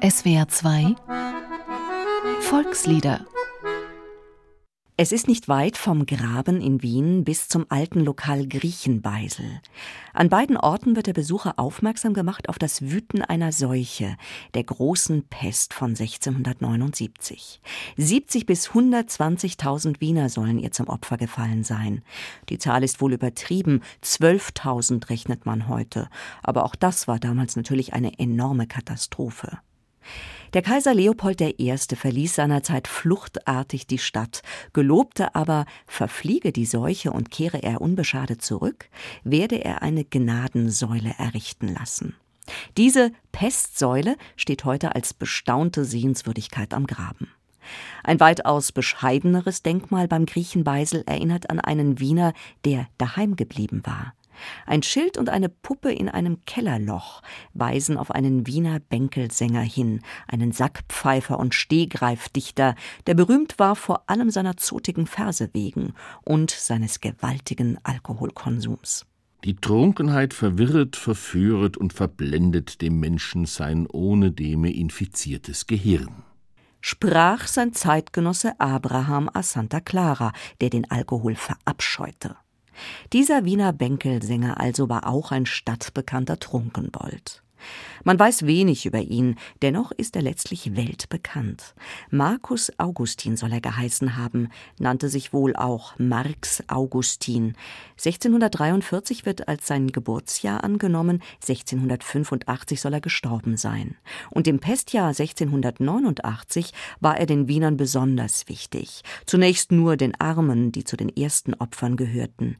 [0.00, 0.94] SWR 2
[2.40, 3.26] Volkslieder
[5.00, 9.60] es ist nicht weit vom Graben in Wien bis zum alten Lokal Griechenbeisel.
[10.12, 14.16] An beiden Orten wird der Besucher aufmerksam gemacht auf das Wüten einer Seuche,
[14.54, 17.60] der großen Pest von 1679.
[17.96, 22.02] 70 bis 120.000 Wiener sollen ihr zum Opfer gefallen sein.
[22.48, 26.08] Die Zahl ist wohl übertrieben, 12.000 rechnet man heute.
[26.42, 29.58] Aber auch das war damals natürlich eine enorme Katastrophe.
[30.54, 31.76] Der Kaiser Leopold I.
[31.76, 38.88] verließ seinerzeit fluchtartig die Stadt, gelobte aber, verfliege die Seuche und kehre er unbeschadet zurück,
[39.24, 42.14] werde er eine Gnadensäule errichten lassen.
[42.78, 47.28] Diese Pestsäule steht heute als bestaunte Sehenswürdigkeit am Graben.
[48.02, 52.32] Ein weitaus bescheideneres Denkmal beim Griechenbeisel erinnert an einen Wiener,
[52.64, 54.14] der daheim geblieben war.
[54.66, 57.22] Ein Schild und eine Puppe in einem Kellerloch
[57.54, 62.74] weisen auf einen Wiener Bänkelsänger hin, einen Sackpfeifer und Stehgreifdichter,
[63.06, 69.06] der berühmt war vor allem seiner zotigen Verse wegen und seines gewaltigen Alkoholkonsums.
[69.44, 76.24] Die Trunkenheit verwirret, verführet und verblendet dem Menschen sein ohne Deme infiziertes Gehirn
[76.80, 82.36] sprach sein Zeitgenosse Abraham a Santa Clara, der den Alkohol verabscheute.
[83.12, 87.42] Dieser Wiener Bänkelsänger also war auch ein stadtbekannter Trunkenbold.
[88.04, 91.74] Man weiß wenig über ihn, dennoch ist er letztlich weltbekannt.
[92.10, 97.54] Markus Augustin soll er geheißen haben, nannte sich wohl auch Marx Augustin.
[97.96, 103.96] 1643 wird als sein Geburtsjahr angenommen, 1685 soll er gestorben sein.
[104.30, 109.02] Und im Pestjahr 1689 war er den Wienern besonders wichtig.
[109.26, 112.56] Zunächst nur den Armen, die zu den ersten Opfern gehörten.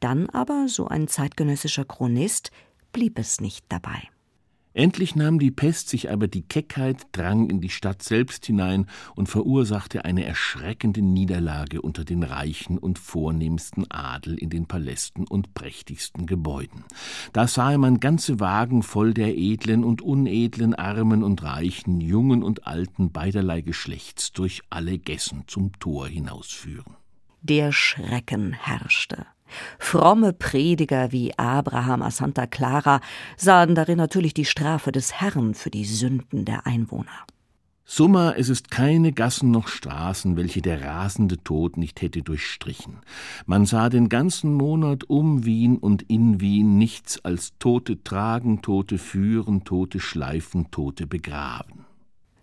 [0.00, 2.50] Dann aber, so ein zeitgenössischer Chronist,
[2.92, 4.08] blieb es nicht dabei.
[4.78, 9.28] Endlich nahm die Pest sich aber die Keckheit, drang in die Stadt selbst hinein und
[9.28, 16.26] verursachte eine erschreckende Niederlage unter den reichen und vornehmsten Adel in den Palästen und prächtigsten
[16.26, 16.84] Gebäuden.
[17.32, 22.68] Da sah man ganze Wagen voll der edlen und unedlen, armen und reichen, jungen und
[22.68, 26.94] alten beiderlei Geschlechts durch alle Gessen zum Tor hinausführen.
[27.42, 29.26] Der Schrecken herrschte.
[29.78, 33.00] Fromme Prediger wie Abraham a Santa Clara
[33.36, 37.26] sahen darin natürlich die Strafe des Herrn für die Sünden der Einwohner.
[37.90, 42.98] Summa, es ist keine Gassen noch Straßen, welche der rasende Tod nicht hätte durchstrichen.
[43.46, 48.98] Man sah den ganzen Monat um Wien und in Wien nichts als Tote tragen, Tote
[48.98, 51.87] führen, Tote schleifen, Tote begraben.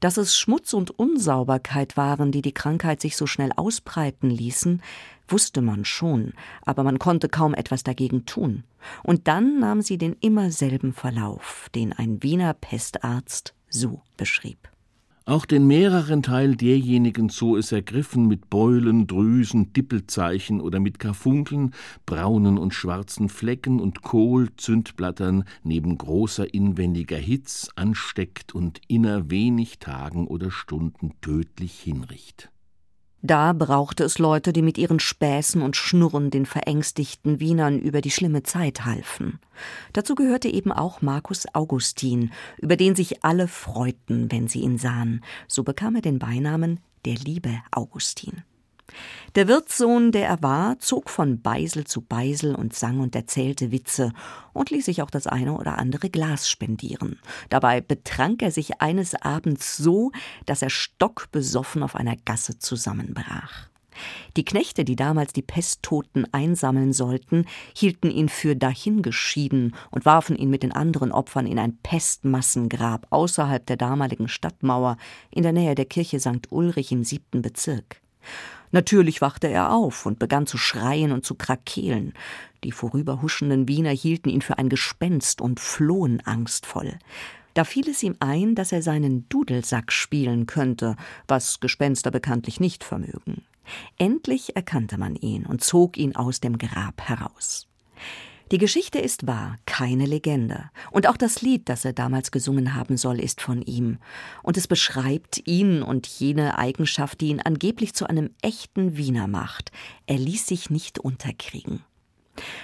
[0.00, 4.82] Dass es Schmutz und Unsauberkeit waren, die die Krankheit sich so schnell ausbreiten ließen,
[5.26, 6.32] wusste man schon,
[6.62, 8.64] aber man konnte kaum etwas dagegen tun.
[9.02, 14.67] Und dann nahm sie den immer selben Verlauf, den ein Wiener Pestarzt so beschrieb.
[15.28, 21.74] Auch den mehreren Teil derjenigen so es ergriffen mit Beulen, Drüsen, Dippelzeichen oder mit Karfunkeln,
[22.06, 29.80] braunen und schwarzen Flecken und Kohl, Zündblattern neben großer inwendiger Hitz ansteckt und inner wenig
[29.80, 32.50] Tagen oder Stunden tödlich hinricht.
[33.20, 38.12] Da brauchte es Leute, die mit ihren Späßen und Schnurren den verängstigten Wienern über die
[38.12, 39.40] schlimme Zeit halfen.
[39.92, 45.24] Dazu gehörte eben auch Markus Augustin, über den sich alle freuten, wenn sie ihn sahen.
[45.48, 48.44] So bekam er den Beinamen der liebe Augustin.
[49.34, 54.12] Der Wirtssohn, der er war, zog von Beisel zu Beisel und sang und erzählte Witze
[54.52, 57.20] und ließ sich auch das eine oder andere Glas spendieren.
[57.50, 60.10] Dabei betrank er sich eines Abends so,
[60.46, 63.68] dass er stockbesoffen auf einer Gasse zusammenbrach.
[64.36, 70.50] Die Knechte, die damals die Pesttoten einsammeln sollten, hielten ihn für dahingeschieden und warfen ihn
[70.50, 74.96] mit den anderen Opfern in ein Pestmassengrab außerhalb der damaligen Stadtmauer
[75.30, 76.50] in der Nähe der Kirche St.
[76.50, 78.00] Ulrich im siebten Bezirk.
[78.70, 82.12] Natürlich wachte er auf und begann zu schreien und zu krakeelen.
[82.64, 86.98] Die vorüberhuschenden Wiener hielten ihn für ein Gespenst und flohen angstvoll.
[87.54, 92.84] Da fiel es ihm ein, dass er seinen Dudelsack spielen könnte, was Gespenster bekanntlich nicht
[92.84, 93.42] vermögen.
[93.98, 97.66] Endlich erkannte man ihn und zog ihn aus dem Grab heraus.
[98.50, 100.70] Die Geschichte ist wahr, keine Legende.
[100.90, 103.98] Und auch das Lied, das er damals gesungen haben soll, ist von ihm.
[104.42, 109.70] Und es beschreibt ihn und jene Eigenschaft, die ihn angeblich zu einem echten Wiener macht.
[110.06, 111.84] Er ließ sich nicht unterkriegen.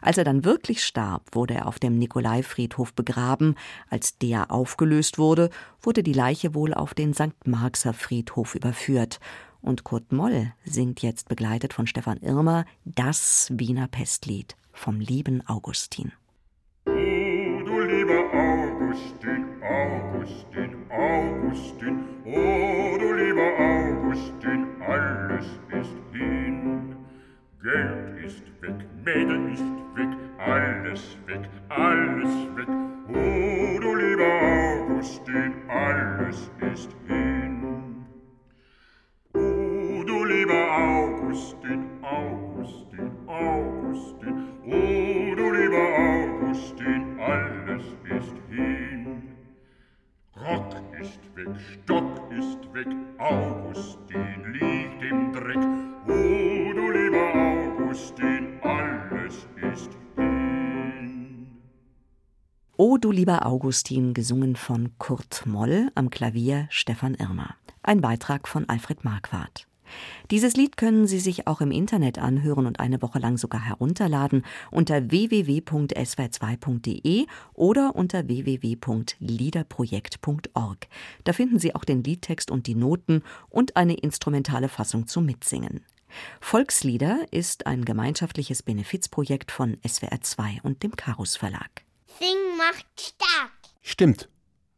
[0.00, 3.54] Als er dann wirklich starb, wurde er auf dem Nikolaifriedhof begraben.
[3.90, 5.50] Als der aufgelöst wurde,
[5.82, 7.46] wurde die Leiche wohl auf den St.
[7.46, 9.20] Marxer Friedhof überführt.
[9.60, 16.12] Und Kurt Moll singt jetzt begleitet von Stefan Irmer das Wiener Pestlied vom lieben Augustin.
[16.86, 22.04] Oh, du lieber Augustin, Augustin, Augustin.
[22.24, 26.96] Oh du lieber Augustin, alles ist hin.
[27.62, 29.64] Geld ist weg, Mädel ist
[29.96, 32.68] weg, alles weg, alles weg.
[33.08, 38.06] Oh, du lieber Augustin, alles ist hin.
[39.34, 44.55] Oh, du lieber Augustin, Augustin, Augustin.
[44.68, 47.84] Oh, du lieber Augustin, alles
[48.18, 49.22] ist hin.
[50.34, 55.62] Rock ist weg, Stock ist weg, Augustin liegt im Dreck.
[56.08, 61.46] Oh, du lieber Augustin, alles ist hin.
[62.76, 67.54] O du lieber Augustin, gesungen von Kurt Moll, am Klavier Stefan Irmer.
[67.84, 69.68] Ein Beitrag von Alfred Marquardt.
[70.30, 74.44] Dieses Lied können Sie sich auch im Internet anhören und eine Woche lang sogar herunterladen
[74.70, 80.88] unter www.swr2.de oder unter www.liederprojekt.org.
[81.24, 85.80] Da finden Sie auch den Liedtext und die Noten und eine instrumentale Fassung zum Mitsingen.
[86.40, 91.82] Volkslieder ist ein gemeinschaftliches Benefizprojekt von SWR2 und dem Karus Verlag.
[92.18, 93.52] Sing macht stark.
[93.82, 94.30] Stimmt.